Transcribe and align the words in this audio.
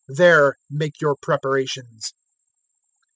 There 0.07 0.57
make 0.71 0.99
your 0.99 1.15
preparations." 1.15 2.15